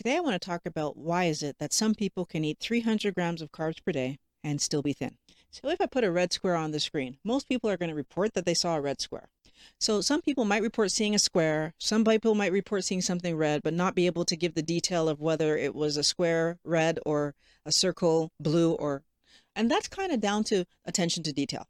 Today 0.00 0.16
I 0.16 0.20
want 0.20 0.32
to 0.32 0.38
talk 0.48 0.64
about 0.64 0.96
why 0.96 1.24
is 1.24 1.42
it 1.42 1.58
that 1.58 1.74
some 1.74 1.94
people 1.94 2.24
can 2.24 2.42
eat 2.42 2.56
300 2.58 3.14
grams 3.14 3.42
of 3.42 3.52
carbs 3.52 3.84
per 3.84 3.92
day 3.92 4.18
and 4.42 4.58
still 4.58 4.80
be 4.80 4.94
thin. 4.94 5.18
So 5.50 5.68
if 5.68 5.78
I 5.78 5.84
put 5.84 6.04
a 6.04 6.10
red 6.10 6.32
square 6.32 6.56
on 6.56 6.70
the 6.70 6.80
screen, 6.80 7.18
most 7.22 7.50
people 7.50 7.68
are 7.68 7.76
going 7.76 7.90
to 7.90 7.94
report 7.94 8.32
that 8.32 8.46
they 8.46 8.54
saw 8.54 8.76
a 8.76 8.80
red 8.80 9.02
square. 9.02 9.28
So 9.78 10.00
some 10.00 10.22
people 10.22 10.46
might 10.46 10.62
report 10.62 10.90
seeing 10.90 11.14
a 11.14 11.18
square, 11.18 11.74
some 11.76 12.02
people 12.02 12.34
might 12.34 12.50
report 12.50 12.84
seeing 12.84 13.02
something 13.02 13.36
red, 13.36 13.62
but 13.62 13.74
not 13.74 13.94
be 13.94 14.06
able 14.06 14.24
to 14.24 14.38
give 14.38 14.54
the 14.54 14.62
detail 14.62 15.06
of 15.06 15.20
whether 15.20 15.54
it 15.58 15.74
was 15.74 15.98
a 15.98 16.02
square 16.02 16.58
red 16.64 16.98
or 17.04 17.34
a 17.66 17.70
circle 17.70 18.32
blue 18.40 18.72
or 18.72 19.02
and 19.54 19.70
that's 19.70 19.88
kind 19.88 20.12
of 20.12 20.20
down 20.22 20.44
to 20.44 20.64
attention 20.86 21.22
to 21.24 21.32
detail. 21.34 21.66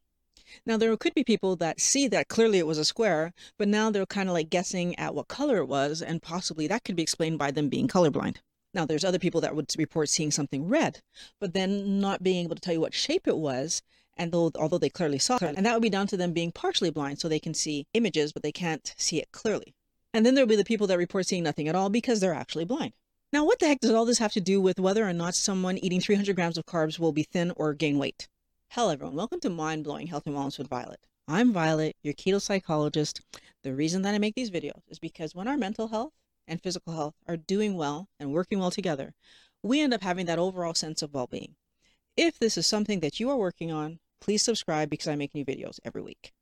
Now, 0.66 0.76
there 0.76 0.96
could 0.96 1.14
be 1.14 1.24
people 1.24 1.56
that 1.56 1.80
see 1.80 2.08
that 2.08 2.28
clearly 2.28 2.58
it 2.58 2.66
was 2.66 2.78
a 2.78 2.84
square, 2.84 3.32
but 3.58 3.68
now 3.68 3.90
they're 3.90 4.06
kind 4.06 4.28
of 4.28 4.34
like 4.34 4.50
guessing 4.50 4.98
at 4.98 5.14
what 5.14 5.28
color 5.28 5.58
it 5.58 5.68
was, 5.68 6.02
and 6.02 6.22
possibly 6.22 6.66
that 6.66 6.84
could 6.84 6.96
be 6.96 7.02
explained 7.02 7.38
by 7.38 7.50
them 7.50 7.68
being 7.68 7.88
colorblind. 7.88 8.36
Now, 8.72 8.86
there's 8.86 9.04
other 9.04 9.18
people 9.18 9.40
that 9.40 9.56
would 9.56 9.72
report 9.76 10.08
seeing 10.08 10.30
something 10.30 10.68
red, 10.68 11.02
but 11.40 11.54
then 11.54 12.00
not 12.00 12.22
being 12.22 12.44
able 12.44 12.54
to 12.54 12.60
tell 12.60 12.74
you 12.74 12.80
what 12.80 12.94
shape 12.94 13.26
it 13.26 13.36
was, 13.36 13.82
and 14.16 14.32
though, 14.32 14.52
although 14.56 14.78
they 14.78 14.90
clearly 14.90 15.18
saw 15.18 15.36
it, 15.36 15.54
and 15.56 15.64
that 15.66 15.72
would 15.72 15.82
be 15.82 15.90
down 15.90 16.06
to 16.08 16.16
them 16.16 16.32
being 16.32 16.52
partially 16.52 16.90
blind, 16.90 17.20
so 17.20 17.28
they 17.28 17.40
can 17.40 17.54
see 17.54 17.86
images, 17.94 18.32
but 18.32 18.42
they 18.42 18.52
can't 18.52 18.94
see 18.96 19.18
it 19.18 19.32
clearly. 19.32 19.74
And 20.12 20.26
then 20.26 20.34
there'll 20.34 20.48
be 20.48 20.56
the 20.56 20.64
people 20.64 20.86
that 20.88 20.98
report 20.98 21.26
seeing 21.26 21.42
nothing 21.42 21.68
at 21.68 21.74
all 21.74 21.88
because 21.88 22.20
they're 22.20 22.34
actually 22.34 22.64
blind. 22.64 22.92
Now, 23.32 23.44
what 23.44 23.60
the 23.60 23.68
heck 23.68 23.80
does 23.80 23.92
all 23.92 24.04
this 24.04 24.18
have 24.18 24.32
to 24.32 24.40
do 24.40 24.60
with 24.60 24.80
whether 24.80 25.08
or 25.08 25.12
not 25.12 25.36
someone 25.36 25.78
eating 25.78 26.00
300 26.00 26.34
grams 26.34 26.58
of 26.58 26.66
carbs 26.66 26.98
will 26.98 27.12
be 27.12 27.22
thin 27.22 27.52
or 27.56 27.74
gain 27.74 27.96
weight? 27.96 28.28
Hello, 28.74 28.90
everyone. 28.92 29.16
Welcome 29.16 29.40
to 29.40 29.50
Mind 29.50 29.82
Blowing 29.82 30.06
Health 30.06 30.28
and 30.28 30.36
Wellness 30.36 30.56
with 30.56 30.68
Violet. 30.68 31.00
I'm 31.26 31.52
Violet, 31.52 31.96
your 32.04 32.14
keto 32.14 32.40
psychologist. 32.40 33.20
The 33.64 33.74
reason 33.74 34.02
that 34.02 34.14
I 34.14 34.18
make 34.18 34.36
these 34.36 34.52
videos 34.52 34.82
is 34.88 35.00
because 35.00 35.34
when 35.34 35.48
our 35.48 35.56
mental 35.56 35.88
health 35.88 36.12
and 36.46 36.62
physical 36.62 36.92
health 36.92 37.16
are 37.26 37.36
doing 37.36 37.76
well 37.76 38.06
and 38.20 38.32
working 38.32 38.60
well 38.60 38.70
together, 38.70 39.12
we 39.60 39.80
end 39.80 39.92
up 39.92 40.02
having 40.02 40.26
that 40.26 40.38
overall 40.38 40.72
sense 40.74 41.02
of 41.02 41.12
well 41.12 41.26
being. 41.26 41.56
If 42.16 42.38
this 42.38 42.56
is 42.56 42.64
something 42.64 43.00
that 43.00 43.18
you 43.18 43.28
are 43.28 43.36
working 43.36 43.72
on, 43.72 43.98
please 44.20 44.44
subscribe 44.44 44.88
because 44.88 45.08
I 45.08 45.16
make 45.16 45.34
new 45.34 45.44
videos 45.44 45.80
every 45.84 46.02
week. 46.02 46.32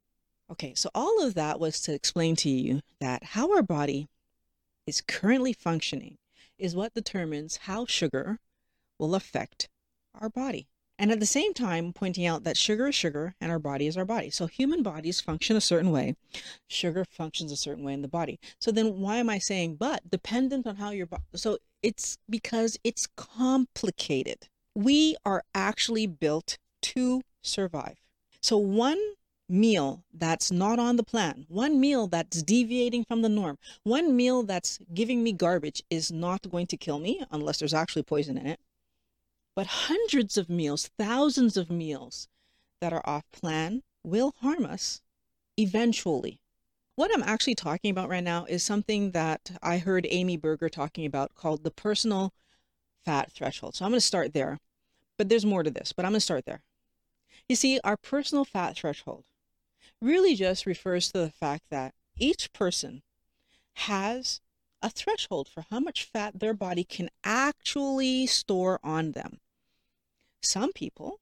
Okay, 0.53 0.75
so 0.75 0.91
all 0.95 1.25
of 1.25 1.33
that 1.33 1.59
was 1.59 1.81
to 1.81 1.95
explain 1.95 2.37
to 2.37 2.51
you 2.51 2.83
that 3.01 3.25
how 3.25 3.55
our 3.55 3.63
body 3.63 4.07
is 4.87 5.01
currently 5.01 5.55
functioning 5.55 6.19
is 6.59 6.77
what 6.77 6.93
determines 6.93 7.57
how 7.63 7.87
sugar 7.87 8.39
will 8.99 9.15
affect 9.15 9.71
our 10.15 10.29
body. 10.29 10.69
And 10.99 11.13
at 11.13 11.21
the 11.21 11.27
same 11.27 11.55
time, 11.55 11.93
pointing 11.93 12.27
out 12.27 12.43
that 12.43 12.57
sugar 12.57 12.89
is 12.89 12.95
sugar 12.95 13.35
and 13.41 13.53
our 13.53 13.61
body 13.61 13.87
is 13.87 13.97
our 13.97 14.05
body. 14.05 14.31
So 14.31 14.47
human 14.47 14.83
bodies 14.83 15.21
function 15.21 15.57
a 15.57 15.61
certain 15.61 15.93
way, 15.93 16.17
sugar 16.67 17.05
functions 17.09 17.53
a 17.53 17.57
certain 17.57 17.85
way 17.85 17.93
in 17.93 18.03
the 18.03 18.09
body. 18.09 18.41
So 18.61 18.73
then 18.73 18.99
why 18.99 19.17
am 19.17 19.31
I 19.31 19.39
saying 19.39 19.77
but 19.77 20.11
dependent 20.11 20.67
on 20.67 20.77
how 20.77 20.91
your 20.91 21.07
body? 21.07 21.23
So 21.35 21.59
it's 21.83 22.19
because 22.29 22.77
it's 22.83 23.07
complicated. 23.07 24.49
We 24.75 25.17
are 25.25 25.45
actually 25.55 26.09
built 26.09 26.59
to 26.83 27.23
survive. 27.43 27.99
So 28.41 28.59
one 28.59 28.99
meal 29.49 30.03
that's 30.13 30.51
not 30.51 30.81
on 30.81 30.97
the 30.97 31.05
plan, 31.05 31.47
one 31.49 31.81
meal 31.81 32.09
that's 32.09 32.43
deviating 32.43 33.05
from 33.05 33.23
the 33.23 33.29
norm, 33.29 33.57
one 33.85 34.17
meal 34.17 34.43
that's 34.43 34.79
giving 34.93 35.23
me 35.23 35.33
garbage 35.33 35.83
is 35.91 36.11
not 36.11 36.51
going 36.51 36.67
to 36.67 36.77
kill 36.77 36.99
me 36.99 37.23
unless 37.31 37.59
there's 37.59 37.73
actually 37.73 38.03
poison 38.03 38.37
in 38.37 38.47
it 38.47 38.61
but 39.59 39.67
hundreds 39.67 40.37
of 40.37 40.49
meals, 40.49 40.89
thousands 40.97 41.57
of 41.57 41.69
meals 41.69 42.29
that 42.81 42.93
are 42.93 43.03
off 43.05 43.25
plan 43.33 43.83
will 44.05 44.33
harm 44.41 44.65
us 44.65 45.03
eventually. 45.57 46.39
What 46.95 47.11
I'm 47.13 47.25
actually 47.25 47.57
talking 47.57 47.91
about 47.91 48.09
right 48.09 48.23
now 48.23 48.45
is 48.45 48.63
something 48.63 49.11
that 49.11 49.51
I 49.61 49.79
heard 49.79 50.07
Amy 50.11 50.37
Berger 50.37 50.69
talking 50.69 51.05
about 51.05 51.35
called 51.35 51.65
the 51.65 51.73
personal 51.73 52.33
fat 53.05 53.33
threshold. 53.33 53.75
So 53.75 53.85
I'm 53.85 53.91
going 53.91 53.97
to 53.97 54.07
start 54.07 54.33
there, 54.33 54.61
but 55.17 55.29
there's 55.29 55.45
more 55.45 55.65
to 55.65 55.73
this, 55.73 55.93
but 55.93 56.05
I'm 56.05 56.13
going 56.13 56.19
to 56.19 56.25
start 56.25 56.45
there. 56.47 56.63
You 57.49 57.57
see, 57.57 57.81
our 57.83 57.97
personal 57.97 58.45
fat 58.45 58.77
threshold 58.77 59.25
really 60.01 60.37
just 60.37 60.67
refers 60.67 61.11
to 61.11 61.19
the 61.19 61.33
fact 61.33 61.65
that 61.71 61.95
each 62.17 62.53
person 62.53 63.03
has 63.75 64.41
a 64.81 64.89
threshold 64.89 65.49
for 65.49 65.65
how 65.69 65.81
much 65.81 66.05
fat 66.05 66.39
their 66.39 66.55
body 66.55 66.85
can 66.85 67.11
actually 67.25 68.25
store 68.29 68.79
on 68.85 69.11
them. 69.11 69.41
Some 70.43 70.73
people 70.73 71.21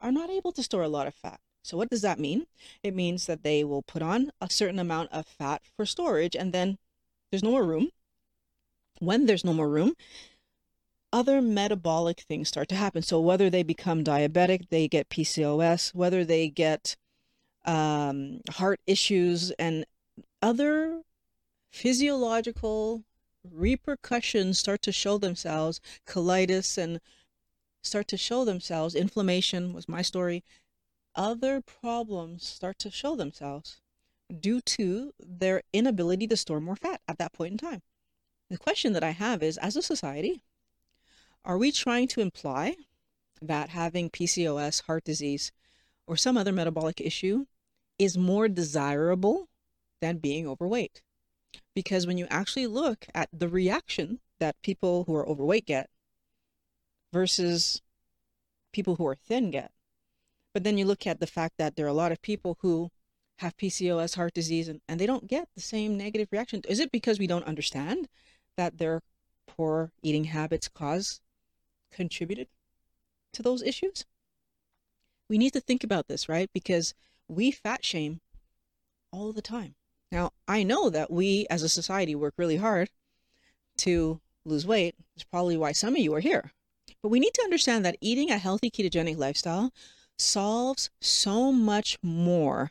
are 0.00 0.12
not 0.12 0.30
able 0.30 0.52
to 0.52 0.62
store 0.62 0.82
a 0.82 0.88
lot 0.88 1.06
of 1.06 1.14
fat. 1.14 1.40
So 1.62 1.76
what 1.76 1.90
does 1.90 2.02
that 2.02 2.20
mean? 2.20 2.46
It 2.82 2.94
means 2.94 3.26
that 3.26 3.42
they 3.42 3.64
will 3.64 3.82
put 3.82 4.02
on 4.02 4.30
a 4.40 4.48
certain 4.48 4.78
amount 4.78 5.10
of 5.12 5.26
fat 5.26 5.62
for 5.76 5.84
storage 5.84 6.36
and 6.36 6.52
then 6.52 6.78
there's 7.30 7.42
no 7.42 7.50
more 7.50 7.64
room. 7.64 7.90
When 9.00 9.26
there's 9.26 9.44
no 9.44 9.52
more 9.52 9.68
room, 9.68 9.94
other 11.12 11.42
metabolic 11.42 12.20
things 12.20 12.48
start 12.48 12.68
to 12.68 12.76
happen. 12.76 13.02
So 13.02 13.20
whether 13.20 13.50
they 13.50 13.62
become 13.62 14.04
diabetic, 14.04 14.68
they 14.68 14.86
get 14.88 15.08
PCOS, 15.08 15.94
whether 15.94 16.24
they 16.24 16.48
get 16.48 16.96
um, 17.64 18.40
heart 18.50 18.80
issues 18.86 19.50
and 19.52 19.84
other 20.40 21.02
physiological 21.70 23.02
repercussions 23.52 24.58
start 24.58 24.82
to 24.82 24.92
show 24.92 25.18
themselves, 25.18 25.80
colitis 26.06 26.78
and 26.78 27.00
start 27.86 28.08
to 28.08 28.16
show 28.16 28.44
themselves. 28.44 28.94
Inflammation 28.94 29.72
was 29.72 29.88
my 29.88 30.02
story. 30.02 30.44
Other 31.14 31.60
problems 31.60 32.46
start 32.46 32.78
to 32.80 32.90
show 32.90 33.16
themselves 33.16 33.80
due 34.40 34.60
to 34.60 35.12
their 35.18 35.62
inability 35.72 36.26
to 36.26 36.36
store 36.36 36.60
more 36.60 36.76
fat 36.76 37.00
at 37.08 37.18
that 37.18 37.32
point 37.32 37.52
in 37.52 37.58
time. 37.58 37.82
The 38.50 38.58
question 38.58 38.92
that 38.92 39.04
I 39.04 39.10
have 39.10 39.42
is 39.42 39.58
as 39.58 39.76
a 39.76 39.82
society, 39.82 40.42
are 41.44 41.58
we 41.58 41.72
trying 41.72 42.08
to 42.08 42.20
imply 42.20 42.76
that 43.40 43.70
having 43.70 44.10
PCOS, 44.10 44.82
heart 44.82 45.04
disease, 45.04 45.52
or 46.06 46.16
some 46.16 46.36
other 46.36 46.52
metabolic 46.52 47.00
issue 47.00 47.46
is 47.98 48.18
more 48.18 48.48
desirable 48.48 49.48
than 50.00 50.18
being 50.18 50.46
overweight? 50.46 51.02
Because 51.74 52.06
when 52.06 52.18
you 52.18 52.26
actually 52.30 52.66
look 52.66 53.06
at 53.14 53.28
the 53.32 53.48
reaction 53.48 54.20
that 54.38 54.60
people 54.62 55.04
who 55.04 55.14
are 55.14 55.28
overweight 55.28 55.66
get 55.66 55.88
versus 57.12 57.82
people 58.72 58.96
who 58.96 59.06
are 59.06 59.14
thin 59.14 59.50
get. 59.50 59.72
But 60.52 60.64
then 60.64 60.78
you 60.78 60.84
look 60.84 61.06
at 61.06 61.20
the 61.20 61.26
fact 61.26 61.54
that 61.58 61.76
there 61.76 61.86
are 61.86 61.88
a 61.88 61.94
lot 61.94 62.12
of 62.12 62.22
people 62.22 62.58
who 62.60 62.90
have 63.38 63.56
PCOS, 63.56 64.16
heart 64.16 64.34
disease, 64.34 64.68
and, 64.68 64.80
and 64.88 64.98
they 64.98 65.06
don't 65.06 65.26
get 65.26 65.48
the 65.54 65.60
same 65.60 65.96
negative 65.96 66.28
reaction. 66.30 66.62
Is 66.68 66.80
it 66.80 66.90
because 66.90 67.18
we 67.18 67.26
don't 67.26 67.44
understand 67.44 68.08
that 68.56 68.78
their 68.78 69.02
poor 69.46 69.92
eating 70.02 70.24
habits 70.24 70.68
cause 70.68 71.20
contributed 71.90 72.48
to 73.32 73.42
those 73.42 73.62
issues? 73.62 74.06
We 75.28 75.38
need 75.38 75.52
to 75.52 75.60
think 75.60 75.84
about 75.84 76.08
this, 76.08 76.28
right? 76.28 76.50
Because 76.52 76.94
we 77.28 77.50
fat 77.50 77.84
shame 77.84 78.20
all 79.12 79.32
the 79.32 79.42
time. 79.42 79.74
Now, 80.12 80.32
I 80.46 80.62
know 80.62 80.88
that 80.90 81.10
we 81.10 81.46
as 81.50 81.62
a 81.62 81.68
society 81.68 82.14
work 82.14 82.34
really 82.36 82.56
hard 82.56 82.90
to 83.78 84.20
lose 84.44 84.66
weight. 84.66 84.94
It's 85.14 85.24
probably 85.24 85.56
why 85.56 85.72
some 85.72 85.94
of 85.94 85.98
you 85.98 86.14
are 86.14 86.20
here. 86.20 86.52
But 87.02 87.10
we 87.10 87.20
need 87.20 87.34
to 87.34 87.42
understand 87.42 87.84
that 87.84 87.98
eating 88.00 88.30
a 88.30 88.38
healthy 88.38 88.70
ketogenic 88.70 89.16
lifestyle 89.16 89.72
solves 90.18 90.90
so 91.00 91.52
much 91.52 91.98
more. 92.02 92.70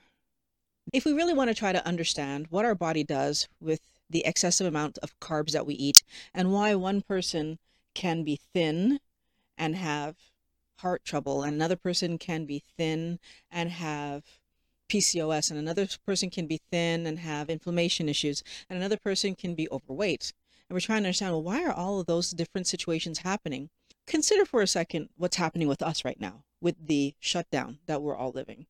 If 0.93 1.05
we 1.05 1.13
really 1.13 1.33
want 1.33 1.49
to 1.49 1.55
try 1.55 1.71
to 1.71 1.85
understand 1.87 2.47
what 2.49 2.65
our 2.65 2.75
body 2.75 3.03
does 3.03 3.47
with 3.59 3.81
the 4.09 4.25
excessive 4.25 4.67
amount 4.67 4.97
of 4.99 5.19
carbs 5.19 5.51
that 5.51 5.65
we 5.65 5.73
eat 5.75 6.03
and 6.33 6.53
why 6.53 6.75
one 6.75 7.01
person 7.01 7.59
can 7.93 8.23
be 8.23 8.39
thin 8.53 8.99
and 9.57 9.75
have 9.75 10.15
heart 10.79 11.03
trouble 11.03 11.43
and 11.43 11.53
another 11.53 11.75
person 11.75 12.17
can 12.17 12.45
be 12.45 12.61
thin 12.77 13.19
and 13.49 13.71
have 13.71 14.23
PCOS 14.89 15.49
and 15.49 15.59
another 15.59 15.87
person 16.05 16.29
can 16.29 16.45
be 16.45 16.61
thin 16.69 17.07
and 17.07 17.19
have 17.19 17.49
inflammation 17.49 18.07
issues 18.07 18.43
and 18.69 18.77
another 18.77 18.97
person 18.97 19.33
can 19.33 19.55
be 19.55 19.69
overweight. 19.71 20.33
And 20.69 20.75
we're 20.75 20.81
trying 20.81 21.03
to 21.03 21.07
understand 21.07 21.33
well, 21.33 21.43
why 21.43 21.63
are 21.63 21.73
all 21.73 21.99
of 21.99 22.05
those 22.05 22.31
different 22.31 22.67
situations 22.67 23.19
happening? 23.19 23.69
Consider 24.07 24.45
for 24.45 24.61
a 24.61 24.67
second 24.67 25.09
what's 25.17 25.37
happening 25.37 25.67
with 25.67 25.81
us 25.81 26.05
right 26.05 26.19
now 26.19 26.43
with 26.61 26.75
the 26.87 27.15
shutdown 27.19 27.79
that 27.85 28.01
we're 28.01 28.15
all 28.15 28.31
living. 28.31 28.65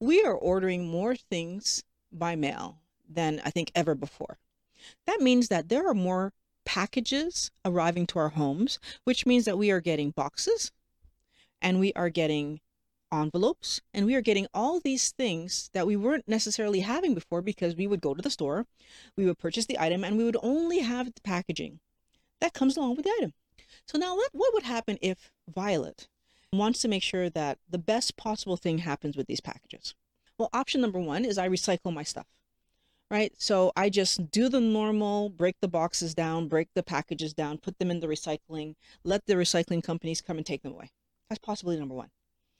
We 0.00 0.22
are 0.22 0.34
ordering 0.34 0.86
more 0.86 1.16
things 1.16 1.84
by 2.12 2.34
mail 2.36 2.78
than 3.08 3.40
I 3.44 3.50
think 3.50 3.70
ever 3.74 3.94
before. 3.94 4.38
That 5.06 5.20
means 5.20 5.48
that 5.48 5.68
there 5.68 5.88
are 5.88 5.94
more 5.94 6.32
packages 6.64 7.50
arriving 7.64 8.06
to 8.08 8.18
our 8.18 8.30
homes, 8.30 8.78
which 9.04 9.26
means 9.26 9.44
that 9.44 9.58
we 9.58 9.70
are 9.70 9.80
getting 9.80 10.10
boxes 10.10 10.72
and 11.62 11.80
we 11.80 11.92
are 11.94 12.10
getting 12.10 12.60
envelopes 13.12 13.80
and 13.94 14.04
we 14.04 14.14
are 14.14 14.20
getting 14.20 14.46
all 14.52 14.80
these 14.80 15.12
things 15.12 15.70
that 15.72 15.86
we 15.86 15.96
weren't 15.96 16.28
necessarily 16.28 16.80
having 16.80 17.14
before 17.14 17.40
because 17.40 17.76
we 17.76 17.86
would 17.86 18.00
go 18.00 18.14
to 18.14 18.22
the 18.22 18.30
store, 18.30 18.66
we 19.16 19.24
would 19.24 19.38
purchase 19.38 19.66
the 19.66 19.78
item, 19.78 20.04
and 20.04 20.18
we 20.18 20.24
would 20.24 20.36
only 20.42 20.80
have 20.80 21.06
the 21.06 21.20
packaging 21.22 21.80
that 22.40 22.52
comes 22.52 22.76
along 22.76 22.96
with 22.96 23.04
the 23.04 23.14
item. 23.18 23.32
So 23.86 23.98
now 23.98 24.16
what, 24.16 24.30
what 24.32 24.52
would 24.54 24.64
happen 24.64 24.98
if 25.00 25.30
Violet 25.48 26.08
wants 26.52 26.80
to 26.82 26.88
make 26.88 27.02
sure 27.02 27.30
that 27.30 27.58
the 27.68 27.78
best 27.78 28.16
possible 28.16 28.56
thing 28.56 28.78
happens 28.78 29.16
with 29.16 29.26
these 29.26 29.40
packages? 29.40 29.94
Well, 30.38 30.50
option 30.52 30.80
number 30.80 30.98
one 30.98 31.24
is 31.24 31.38
I 31.38 31.48
recycle 31.48 31.92
my 31.92 32.02
stuff. 32.02 32.26
right? 33.10 33.32
So 33.38 33.72
I 33.76 33.88
just 33.88 34.30
do 34.30 34.48
the 34.48 34.60
normal, 34.60 35.28
break 35.28 35.56
the 35.60 35.68
boxes 35.68 36.14
down, 36.14 36.48
break 36.48 36.68
the 36.74 36.82
packages 36.82 37.32
down, 37.34 37.58
put 37.58 37.78
them 37.78 37.90
in 37.90 38.00
the 38.00 38.08
recycling, 38.08 38.74
let 39.04 39.26
the 39.26 39.34
recycling 39.34 39.82
companies 39.82 40.20
come 40.20 40.36
and 40.38 40.46
take 40.46 40.62
them 40.62 40.72
away. 40.72 40.90
That's 41.28 41.38
possibly 41.38 41.78
number 41.78 41.94
one. 41.94 42.10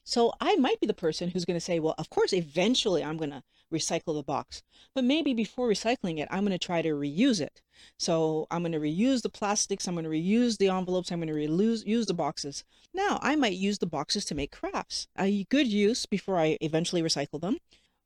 So 0.05 0.33
I 0.41 0.55
might 0.57 0.81
be 0.81 0.87
the 0.87 0.95
person 0.95 1.31
who's 1.31 1.45
going 1.45 1.57
to 1.57 1.65
say, 1.65 1.81
well, 1.81 1.95
of 1.99 2.11
course, 2.11 2.33
eventually 2.33 3.03
I'm 3.03 3.17
going 3.17 3.31
to 3.31 3.43
recycle 3.73 4.15
the 4.15 4.23
box, 4.23 4.63
but 4.95 5.05
maybe 5.05 5.35
before 5.35 5.69
recycling 5.69 6.19
it, 6.19 6.29
I'm 6.31 6.45
going 6.45 6.59
to 6.59 6.67
try 6.67 6.83
to 6.83 6.91
reuse 6.91 7.41
it. 7.41 7.63
So 7.99 8.47
I'm 8.51 8.63
going 8.63 8.73
to 8.73 8.79
reuse 8.79 9.23
the 9.23 9.29
plastics, 9.29 9.87
I'm 9.87 9.95
going 9.95 10.05
to 10.05 10.11
reuse 10.11 10.59
the 10.59 10.69
envelopes, 10.69 11.11
I'm 11.11 11.21
going 11.21 11.29
to 11.29 11.35
reuse 11.35 11.85
use 11.87 12.07
the 12.07 12.15
boxes. 12.15 12.65
Now 12.95 13.19
I 13.23 13.37
might 13.37 13.55
use 13.55 13.79
the 13.79 13.87
boxes 13.87 14.25
to 14.27 14.35
make 14.35 14.53
crafts. 14.53 15.09
A 15.19 15.45
good 15.45 15.67
use 15.67 16.07
before 16.07 16.39
I 16.39 16.59
eventually 16.61 17.03
recycle 17.03 17.41
them 17.41 17.59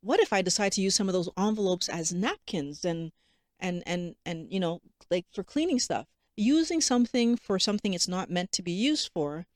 what 0.03 0.21
if 0.21 0.33
I 0.33 0.43
decide 0.43 0.73
to 0.73 0.81
use 0.81 0.95
some 0.95 1.09
of 1.09 1.13
those 1.13 1.29
envelopes 1.37 1.89
as 1.89 2.13
napkins 2.13 2.85
and 2.85 3.13
and 3.59 3.83
and 3.87 4.15
and 4.25 4.51
you 4.53 4.61
know 4.61 4.81
like 5.11 5.27
for 5.33 5.45
cleaning 5.45 5.79
stuff 5.79 6.07
using 6.37 6.81
something 6.81 7.37
for 7.37 7.59
something 7.59 7.93
it's 7.93 8.09
not 8.09 8.31
meant 8.31 8.53
to 8.53 8.63
be 8.63 8.73
used 8.73 9.11
for 9.13 9.47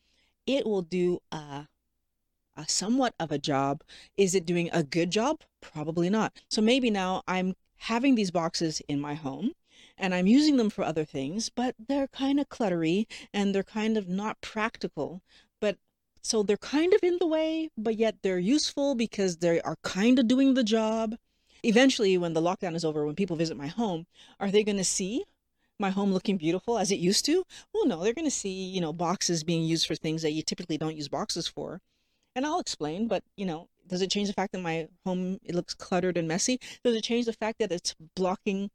it 0.46 0.66
will 0.66 0.82
do 0.82 1.20
a, 1.32 1.66
a 2.56 2.68
somewhat 2.68 3.14
of 3.18 3.32
a 3.32 3.38
job 3.38 3.82
is 4.16 4.34
it 4.34 4.46
doing 4.46 4.68
a 4.72 4.82
good 4.82 5.10
job 5.10 5.40
probably 5.60 6.10
not 6.10 6.32
so 6.48 6.60
maybe 6.60 6.90
now 6.90 7.22
i'm 7.26 7.54
having 7.76 8.14
these 8.14 8.30
boxes 8.30 8.80
in 8.88 9.00
my 9.00 9.14
home 9.14 9.52
and 9.98 10.14
i'm 10.14 10.26
using 10.26 10.56
them 10.56 10.70
for 10.70 10.84
other 10.84 11.04
things 11.04 11.48
but 11.48 11.74
they're 11.88 12.08
kind 12.08 12.38
of 12.38 12.48
cluttery 12.48 13.06
and 13.32 13.54
they're 13.54 13.62
kind 13.62 13.96
of 13.96 14.08
not 14.08 14.40
practical 14.40 15.22
but 15.60 15.78
so 16.24 16.42
they're 16.42 16.56
kind 16.56 16.94
of 16.94 17.00
in 17.02 17.18
the 17.18 17.26
way, 17.26 17.68
but 17.76 17.96
yet 17.96 18.16
they're 18.22 18.38
useful 18.38 18.94
because 18.94 19.36
they 19.36 19.60
are 19.60 19.76
kind 19.82 20.18
of 20.18 20.26
doing 20.26 20.54
the 20.54 20.64
job. 20.64 21.16
Eventually, 21.62 22.16
when 22.16 22.32
the 22.32 22.40
lockdown 22.40 22.74
is 22.74 22.84
over, 22.84 23.04
when 23.04 23.14
people 23.14 23.36
visit 23.36 23.58
my 23.58 23.66
home, 23.66 24.06
are 24.40 24.50
they 24.50 24.64
going 24.64 24.78
to 24.78 24.84
see 24.84 25.24
my 25.78 25.90
home 25.90 26.14
looking 26.14 26.38
beautiful 26.38 26.78
as 26.78 26.90
it 26.90 26.98
used 26.98 27.26
to? 27.26 27.44
Well, 27.74 27.86
no, 27.86 28.02
they're 28.02 28.14
going 28.14 28.24
to 28.26 28.30
see, 28.30 28.64
you 28.64 28.80
know, 28.80 28.92
boxes 28.92 29.44
being 29.44 29.64
used 29.64 29.86
for 29.86 29.94
things 29.94 30.22
that 30.22 30.32
you 30.32 30.42
typically 30.42 30.78
don't 30.78 30.96
use 30.96 31.08
boxes 31.08 31.46
for. 31.46 31.82
And 32.34 32.44
I'll 32.44 32.60
explain, 32.60 33.08
but, 33.08 33.22
you 33.36 33.46
know, 33.46 33.68
does 33.86 34.02
it 34.02 34.10
change 34.10 34.28
the 34.28 34.34
fact 34.34 34.52
that 34.52 34.60
my 34.60 34.88
home 35.04 35.38
it 35.44 35.54
looks 35.54 35.74
cluttered 35.74 36.16
and 36.16 36.26
messy? 36.26 36.58
Does 36.82 36.96
it 36.96 37.04
change 37.04 37.26
the 37.26 37.32
fact 37.32 37.58
that 37.58 37.72
it's 37.72 37.94
blocking 38.16 38.70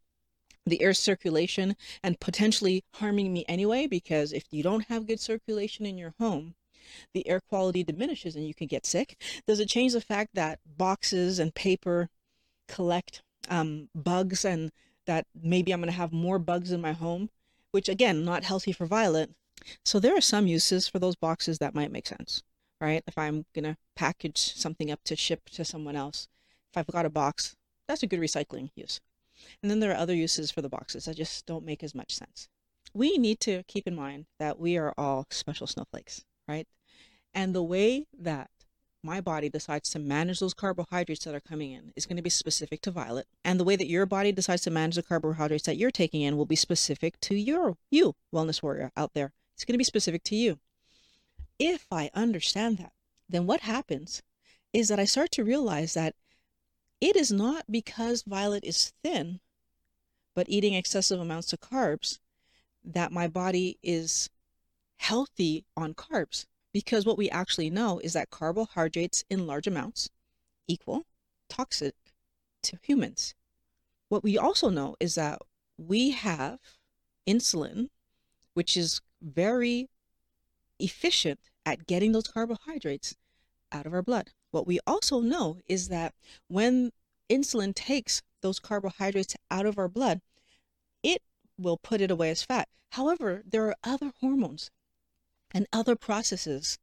the 0.66 0.82
air 0.82 0.94
circulation 0.94 1.76
and 2.04 2.20
potentially 2.20 2.84
harming 2.96 3.34
me 3.34 3.44
anyway? 3.48 3.88
Because 3.88 4.32
if 4.32 4.46
you 4.52 4.64
don't 4.64 4.86
have 4.86 5.08
good 5.08 5.20
circulation 5.20 5.86
in 5.86 5.98
your 5.98 6.14
home, 6.20 6.56
the 7.14 7.28
air 7.28 7.42
quality 7.42 7.84
diminishes 7.84 8.36
and 8.36 8.48
you 8.48 8.54
can 8.54 8.68
get 8.68 8.86
sick? 8.86 9.18
Does 9.48 9.60
it 9.60 9.70
change 9.70 9.94
the 9.94 10.02
fact 10.02 10.36
that 10.36 10.60
boxes 10.78 11.40
and 11.40 11.54
paper 11.54 12.10
collect 12.68 13.24
um, 13.50 13.90
bugs 13.94 14.46
and 14.46 14.72
that 15.06 15.26
maybe 15.42 15.72
I'm 15.72 15.82
going 15.82 15.92
to 15.92 15.98
have 15.98 16.14
more 16.14 16.40
bugs 16.40 16.72
in 16.72 16.82
my 16.82 16.94
home, 16.94 17.30
which 17.72 17.90
again, 17.90 18.24
not 18.24 18.44
healthy 18.44 18.72
for 18.72 18.86
Violet. 18.86 19.32
So 19.84 20.00
there 20.00 20.16
are 20.16 20.22
some 20.22 20.48
uses 20.48 20.88
for 20.88 21.00
those 21.00 21.16
boxes 21.16 21.58
that 21.58 21.76
might 21.76 21.92
make 21.92 22.08
sense, 22.08 22.44
right? 22.80 23.04
If 23.08 23.18
I'm 23.18 23.46
going 23.54 23.66
to 23.66 23.78
package 23.96 24.56
something 24.56 24.92
up 24.92 25.04
to 25.06 25.16
ship 25.16 25.50
to 25.52 25.66
someone 25.66 25.96
else, 25.96 26.28
if 26.72 26.78
I've 26.78 26.88
got 26.88 27.06
a 27.06 27.10
box, 27.10 27.56
that's 27.88 28.04
a 28.04 28.08
good 28.08 28.20
recycling 28.20 28.70
use. 28.76 29.02
And 29.62 29.72
then 29.72 29.80
there 29.80 29.92
are 29.92 29.98
other 29.98 30.16
uses 30.16 30.52
for 30.52 30.62
the 30.62 30.70
boxes 30.70 31.06
that 31.06 31.18
just 31.18 31.46
don't 31.46 31.66
make 31.66 31.84
as 31.84 31.96
much 31.96 32.16
sense. 32.16 32.50
We 32.94 33.18
need 33.18 33.40
to 33.42 33.64
keep 33.64 33.88
in 33.88 33.96
mind 33.96 34.26
that 34.40 34.60
we 34.60 34.78
are 34.78 34.94
all 34.98 35.26
special 35.30 35.68
snowflakes, 35.68 36.24
right? 36.48 36.68
And 37.34 37.54
the 37.54 37.64
way 37.64 38.08
that 38.18 38.50
my 39.02 39.22
body 39.22 39.50
decides 39.50 39.90
to 39.92 40.00
manage 40.00 40.40
those 40.40 40.54
carbohydrates 40.54 41.24
that 41.24 41.36
are 41.36 41.40
coming 41.40 41.72
in 41.72 41.94
is 41.96 42.06
going 42.06 42.18
to 42.18 42.24
be 42.24 42.30
specific 42.30 42.82
to 42.82 42.92
Violet. 42.92 43.28
And 43.46 43.60
the 43.60 43.64
way 43.64 43.75
that 43.75 43.88
your 43.88 44.06
body 44.06 44.32
decides 44.32 44.64
to 44.64 44.72
manage 44.72 44.96
the 44.96 45.04
carbohydrates 45.04 45.66
that 45.66 45.78
you're 45.78 45.92
taking 45.92 46.22
in 46.22 46.36
will 46.36 46.46
be 46.46 46.56
specific 46.56 47.20
to 47.22 47.36
your 47.36 47.78
you, 47.90 48.16
wellness 48.34 48.62
warrior 48.62 48.92
out 48.98 49.14
there. 49.14 49.32
It's 49.56 49.64
going 49.64 49.75
to 49.75 49.80
be 49.80 49.84
specific 49.84 50.24
to 50.25 50.36
you. 50.36 50.60
If 51.60 51.88
I 51.92 52.10
understand 52.14 52.78
that, 52.78 52.94
then 53.28 53.46
what 53.46 53.62
happens 53.62 54.24
is 54.72 54.88
that 54.88 55.00
I 55.00 55.06
start 55.06 55.32
to 55.32 55.44
realize 55.44 55.94
that 55.94 56.16
it 57.02 57.16
is 57.16 57.32
not 57.32 57.66
because 57.70 58.24
Violet 58.24 58.64
is 58.64 58.94
thin, 59.04 59.42
but 60.34 60.50
eating 60.50 60.74
excessive 60.74 61.20
amounts 61.20 61.52
of 61.52 61.60
carbs, 61.60 62.20
that 62.84 63.12
my 63.12 63.28
body 63.28 63.78
is 63.84 64.30
healthy 64.98 65.66
on 65.76 65.94
carbs 65.94 66.46
because 66.72 67.06
what 67.06 67.18
we 67.18 67.30
actually 67.30 67.70
know 67.70 68.00
is 68.00 68.14
that 68.14 68.30
carbohydrates 68.30 69.24
in 69.30 69.48
large 69.48 69.68
amounts 69.68 70.10
equal 70.68 71.06
toxic 71.50 71.96
to 72.64 72.78
humans. 72.82 73.34
What 74.08 74.24
we 74.24 74.38
also 74.38 74.70
know 74.70 74.96
is 75.00 75.16
that 75.16 75.40
we 75.78 76.12
have 76.12 76.60
insulin, 77.28 77.90
which 78.54 78.78
is 78.78 79.02
very 79.22 79.90
efficient 80.80 81.40
at 81.66 81.88
getting 81.88 82.12
those 82.12 82.28
carbohydrates 82.28 83.16
out 83.72 83.86
of 83.86 83.94
our 83.94 84.02
blood. 84.02 84.32
What 84.52 84.68
we 84.68 84.80
also 84.88 85.20
know 85.20 85.60
is 85.68 85.90
that 85.90 86.14
when 86.48 86.92
insulin 87.30 87.76
takes 87.76 88.22
those 88.42 88.60
carbohydrates 88.60 89.36
out 89.52 89.66
of 89.66 89.78
our 89.78 89.88
blood, 89.88 90.22
it 91.04 91.22
will 91.58 91.78
put 91.78 92.02
it 92.02 92.12
away 92.12 92.30
as 92.30 92.44
fat. 92.44 92.68
However, 92.92 93.44
there 93.46 93.68
are 93.68 93.76
other 93.84 94.12
hormones 94.20 94.72
and 95.52 95.68
other 95.72 95.96
processes 95.96 96.80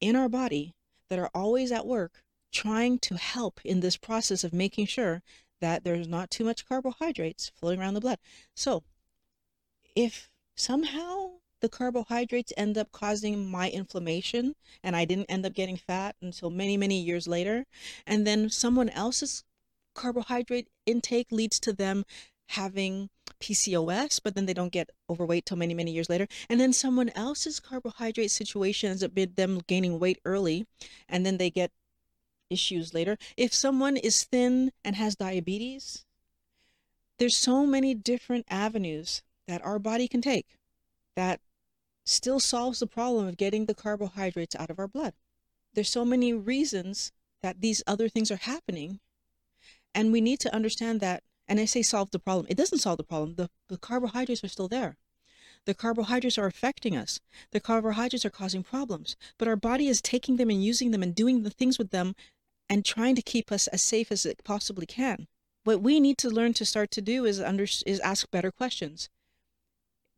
in 0.00 0.16
our 0.16 0.28
body 0.28 0.74
that 1.08 1.18
are 1.18 1.30
always 1.34 1.72
at 1.72 1.86
work 1.86 2.22
trying 2.52 2.98
to 2.98 3.16
help 3.16 3.60
in 3.64 3.80
this 3.80 3.96
process 3.96 4.44
of 4.44 4.52
making 4.52 4.86
sure 4.86 5.22
that 5.60 5.84
there's 5.84 6.08
not 6.08 6.30
too 6.30 6.44
much 6.44 6.66
carbohydrates 6.66 7.50
floating 7.54 7.80
around 7.80 7.94
the 7.94 8.00
blood. 8.00 8.18
So, 8.54 8.84
if 9.96 10.30
somehow 10.54 11.37
the 11.60 11.68
carbohydrates 11.68 12.52
end 12.56 12.78
up 12.78 12.92
causing 12.92 13.50
my 13.50 13.70
inflammation 13.70 14.54
and 14.82 14.94
I 14.94 15.04
didn't 15.04 15.30
end 15.30 15.46
up 15.46 15.54
getting 15.54 15.76
fat 15.76 16.16
until 16.22 16.50
many, 16.50 16.76
many 16.76 17.00
years 17.00 17.26
later, 17.26 17.66
and 18.06 18.26
then 18.26 18.50
someone 18.50 18.88
else's 18.90 19.44
carbohydrate 19.94 20.68
intake 20.86 21.32
leads 21.32 21.58
to 21.60 21.72
them 21.72 22.04
having 22.50 23.10
PCOS, 23.40 24.20
but 24.22 24.34
then 24.34 24.46
they 24.46 24.54
don't 24.54 24.72
get 24.72 24.90
overweight 25.10 25.46
till 25.46 25.56
many, 25.56 25.74
many 25.74 25.90
years 25.90 26.08
later. 26.08 26.26
And 26.48 26.60
then 26.60 26.72
someone 26.72 27.10
else's 27.10 27.60
carbohydrate 27.60 28.30
situation 28.30 28.90
ends 28.90 29.02
up 29.02 29.12
them 29.14 29.60
gaining 29.66 29.98
weight 29.98 30.18
early, 30.24 30.66
and 31.08 31.26
then 31.26 31.36
they 31.36 31.50
get 31.50 31.70
issues 32.50 32.94
later. 32.94 33.18
If 33.36 33.52
someone 33.52 33.96
is 33.96 34.24
thin 34.24 34.72
and 34.84 34.96
has 34.96 35.16
diabetes, 35.16 36.04
there's 37.18 37.36
so 37.36 37.66
many 37.66 37.94
different 37.94 38.46
avenues 38.48 39.22
that 39.46 39.64
our 39.64 39.78
body 39.78 40.08
can 40.08 40.22
take 40.22 40.46
that 41.16 41.40
still 42.08 42.40
solves 42.40 42.80
the 42.80 42.86
problem 42.86 43.26
of 43.26 43.36
getting 43.36 43.66
the 43.66 43.74
carbohydrates 43.74 44.56
out 44.56 44.70
of 44.70 44.78
our 44.78 44.88
blood. 44.88 45.14
There's 45.74 45.90
so 45.90 46.04
many 46.04 46.32
reasons 46.32 47.12
that 47.42 47.60
these 47.60 47.82
other 47.86 48.08
things 48.08 48.30
are 48.30 48.36
happening. 48.36 49.00
And 49.94 50.12
we 50.12 50.20
need 50.20 50.40
to 50.40 50.54
understand 50.54 51.00
that 51.00 51.22
and 51.48 51.58
I 51.58 51.64
say 51.64 51.82
solve 51.82 52.10
the 52.10 52.18
problem. 52.18 52.46
It 52.48 52.58
doesn't 52.58 52.78
solve 52.78 52.98
the 52.98 53.04
problem. 53.04 53.36
The, 53.36 53.48
the 53.68 53.78
carbohydrates 53.78 54.44
are 54.44 54.48
still 54.48 54.68
there. 54.68 54.98
The 55.64 55.74
carbohydrates 55.74 56.38
are 56.38 56.46
affecting 56.46 56.94
us. 56.94 57.20
The 57.52 57.60
carbohydrates 57.60 58.24
are 58.24 58.30
causing 58.30 58.62
problems. 58.62 59.16
But 59.38 59.48
our 59.48 59.56
body 59.56 59.88
is 59.88 60.02
taking 60.02 60.36
them 60.36 60.50
and 60.50 60.62
using 60.62 60.90
them 60.90 61.02
and 61.02 61.14
doing 61.14 61.42
the 61.42 61.50
things 61.50 61.78
with 61.78 61.90
them 61.90 62.14
and 62.68 62.84
trying 62.84 63.14
to 63.16 63.22
keep 63.22 63.50
us 63.50 63.66
as 63.68 63.82
safe 63.82 64.12
as 64.12 64.26
it 64.26 64.44
possibly 64.44 64.86
can. 64.86 65.26
What 65.64 65.82
we 65.82 66.00
need 66.00 66.18
to 66.18 66.30
learn 66.30 66.52
to 66.54 66.66
start 66.66 66.90
to 66.92 67.00
do 67.00 67.24
is 67.24 67.40
under 67.40 67.64
is 67.64 68.00
ask 68.00 68.30
better 68.30 68.50
questions. 68.50 69.08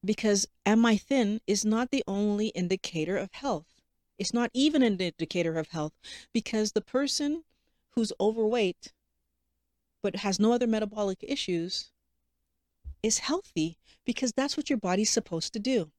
Because 0.05 0.47
am 0.65 0.87
I 0.87 0.97
thin 0.97 1.41
is 1.47 1.65
not 1.65 1.91
the 1.91 2.05
only 2.07 2.49
indicator 2.49 3.17
of 3.17 3.33
health. 3.33 3.67
It's 4.19 4.35
not 4.35 4.51
even 4.53 4.83
an 4.83 4.99
indicator 4.99 5.59
of 5.59 5.69
health 5.69 5.93
because 6.33 6.73
the 6.73 6.81
person 6.81 7.45
who's 7.91 8.13
overweight 8.21 8.93
but 10.03 10.17
has 10.17 10.39
no 10.41 10.53
other 10.53 10.67
metabolic 10.67 11.19
issues 11.23 11.91
is 13.03 13.19
healthy 13.19 13.79
because 14.05 14.33
that's 14.33 14.57
what 14.57 14.71
your 14.71 14.79
body's 14.79 15.11
supposed 15.11 15.53
to 15.53 15.59
do. 15.59 15.91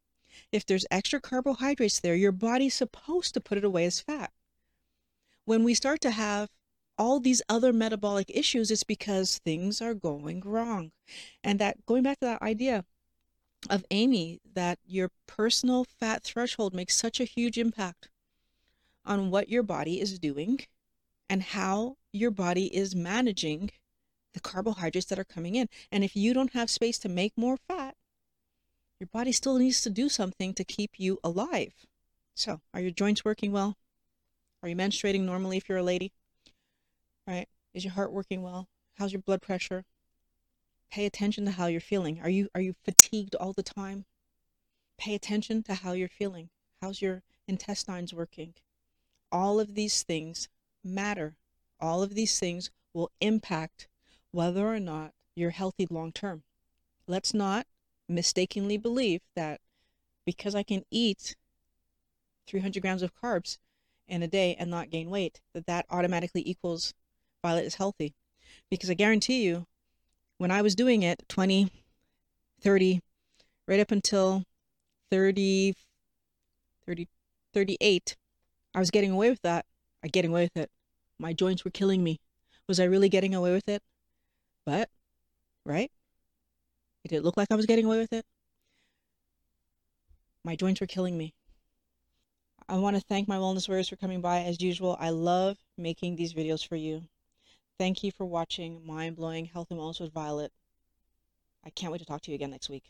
If 0.52 0.66
there's 0.66 0.86
extra 0.90 1.20
carbohydrates 1.20 2.00
there, 2.00 2.16
your 2.16 2.32
body's 2.32 2.74
supposed 2.74 3.34
to 3.34 3.42
put 3.42 3.58
it 3.58 3.64
away 3.64 3.86
as 3.86 4.00
fat. 4.00 4.32
When 5.46 5.64
we 5.64 5.74
start 5.74 6.02
to 6.02 6.12
have 6.12 6.50
all 6.98 7.20
these 7.20 7.42
other 7.50 7.74
metabolic 7.74 8.32
issues, 8.34 8.72
it's 8.72 8.84
because 8.84 9.40
things 9.40 9.82
are 9.82 9.94
going 9.94 10.42
wrong. 10.42 10.92
And 11.44 11.60
that 11.60 11.86
going 11.86 12.04
back 12.04 12.20
to 12.20 12.26
that 12.26 12.42
idea 12.42 12.86
of 13.72 13.86
Amy, 13.90 14.42
that 14.54 14.78
your 14.86 15.10
personal 15.26 15.86
fat 15.86 16.24
threshold 16.24 16.74
makes 16.74 16.96
such 16.96 17.20
a 17.22 17.26
huge 17.26 17.58
impact 17.58 18.10
on 19.06 19.32
what 19.32 19.50
your 19.50 19.64
body 19.64 20.00
is 20.02 20.20
doing 20.20 20.60
and 21.30 21.42
how 21.42 21.96
your 22.12 22.32
body 22.32 22.66
is 22.76 22.94
managing 22.94 23.72
the 24.34 24.42
carbohydrates 24.42 25.08
that 25.08 25.18
are 25.18 25.24
coming 25.24 25.56
in. 25.56 25.70
And 25.90 26.04
if 26.04 26.16
you 26.16 26.34
don't 26.34 26.52
have 26.52 26.70
space 26.70 27.00
to 27.00 27.10
make 27.10 27.32
more 27.38 27.56
fat, 27.56 27.96
your 29.00 29.08
body 29.08 29.32
still 29.32 29.58
needs 29.58 29.82
to 29.82 29.90
do 29.90 30.10
something 30.10 30.54
to 30.54 30.66
keep 30.66 31.00
you 31.00 31.18
alive. 31.24 31.74
So, 32.36 32.60
are 32.74 32.82
your 32.82 32.92
joints 32.92 33.24
working 33.24 33.54
well? 33.54 33.78
Are 34.62 34.70
you 34.70 34.76
menstruating 34.76 35.22
normally 35.22 35.58
if 35.58 35.70
you're 35.70 35.78
a 35.78 35.84
lady? 35.84 36.12
Right? 37.26 37.48
Is 37.74 37.86
your 37.86 37.94
heart 37.94 38.12
working 38.12 38.42
well? 38.42 38.68
How's 38.96 39.14
your 39.14 39.22
blood 39.22 39.42
pressure? 39.42 39.86
Pay 40.92 41.06
attention 41.06 41.46
to 41.46 41.52
how 41.52 41.68
you're 41.68 41.80
feeling. 41.80 42.20
Are 42.22 42.30
you 42.30 42.50
are 42.54 42.62
you 42.62 42.76
fatigued 42.84 43.34
all 43.36 43.54
the 43.54 43.64
time? 43.64 44.06
Pay 44.98 45.16
attention 45.16 45.64
to 45.64 45.74
how 45.74 45.94
you're 45.94 46.10
feeling. 46.10 46.50
How's 46.82 47.02
your 47.02 47.24
intestines 47.48 48.14
working? 48.14 48.54
All 49.32 49.60
of 49.60 49.76
these 49.76 50.04
things 50.04 50.50
matter. 50.84 51.38
All 51.80 52.04
of 52.04 52.14
these 52.14 52.38
things 52.40 52.72
will 52.94 53.10
impact 53.22 53.88
whether 54.32 54.68
or 54.68 54.80
not 54.80 55.14
you're 55.34 55.52
healthy 55.52 55.88
long 55.90 56.12
term. 56.12 56.44
Let's 57.08 57.34
not 57.34 57.68
mistakenly 58.10 58.78
believe 58.78 59.22
that 59.36 59.62
because 60.26 60.56
I 60.56 60.64
can 60.64 60.84
eat 60.92 61.36
300 62.48 62.82
grams 62.82 63.02
of 63.02 63.16
carbs 63.16 63.58
in 64.10 64.22
a 64.22 64.28
day 64.28 64.56
and 64.60 64.70
not 64.70 64.90
gain 64.90 65.10
weight, 65.10 65.40
that 65.54 65.68
that 65.68 65.86
automatically 65.90 66.44
equals 66.46 66.94
Violet 67.42 67.66
is 67.66 67.76
healthy. 67.76 68.14
Because 68.70 68.90
I 68.90 68.94
guarantee 68.94 69.44
you, 69.44 69.66
when 70.42 70.50
I 70.50 70.64
was 70.64 70.74
doing 70.74 71.04
it 71.04 71.22
20, 71.30 71.70
30, 72.62 73.00
right 73.68 73.80
up 73.80 73.92
until 73.92 74.44
30, 75.12 75.76
30, 76.88 77.08
38, 77.54 78.18
I 78.74 78.80
was 78.80 78.90
getting 78.90 79.12
away 79.12 79.30
with 79.30 79.44
that. 79.44 79.68
I 80.04 80.08
getting 80.08 80.32
away 80.32 80.46
with 80.46 80.58
it. 80.58 80.72
My 81.20 81.32
joints 81.32 81.64
were 81.64 81.70
killing 81.70 82.04
me. 82.04 82.20
Was 82.68 82.80
I 82.80 82.86
really 82.86 83.08
getting 83.08 83.36
away 83.36 83.52
with 83.52 83.70
it? 83.70 83.84
But, 84.66 84.90
right? 85.64 85.92
Did 87.08 87.18
it 87.18 87.24
look 87.24 87.38
like 87.38 87.52
I 87.52 87.56
was 87.56 87.68
getting 87.68 87.86
away 87.86 88.00
with 88.00 88.12
it? 88.12 88.26
My 90.44 90.56
joints 90.56 90.82
were 90.82 90.88
killing 90.88 91.20
me. 91.20 91.36
I 92.68 92.78
want 92.78 92.96
to 92.96 93.02
thank 93.04 93.28
my 93.28 93.38
wellness 93.38 93.70
warriors 93.70 93.90
for 93.90 93.96
coming 93.96 94.22
by 94.22 94.40
as 94.42 94.60
usual. 94.60 94.98
I 95.00 95.12
love 95.12 95.60
making 95.78 96.16
these 96.16 96.34
videos 96.34 96.68
for 96.68 96.78
you. 96.78 97.04
Thank 97.82 98.04
you 98.04 98.12
for 98.12 98.28
watching 98.28 98.86
Mind 98.86 99.16
Blowing 99.16 99.46
Health 99.46 99.72
and 99.72 99.80
Wellness 99.80 100.00
with 100.00 100.14
Violet. 100.14 100.52
I 101.66 101.72
can't 101.72 101.92
wait 101.92 101.98
to 101.98 102.06
talk 102.06 102.22
to 102.22 102.30
you 102.30 102.36
again 102.36 102.52
next 102.52 102.70
week. 102.70 102.84